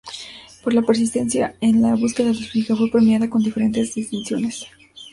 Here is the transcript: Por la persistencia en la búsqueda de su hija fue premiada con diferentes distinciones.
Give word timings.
Por 0.63 0.73
la 0.73 0.81
persistencia 0.81 1.53
en 1.61 1.83
la 1.83 1.93
búsqueda 1.93 2.29
de 2.29 2.33
su 2.33 2.57
hija 2.57 2.75
fue 2.75 2.89
premiada 2.89 3.29
con 3.29 3.43
diferentes 3.43 3.93
distinciones. 3.93 4.65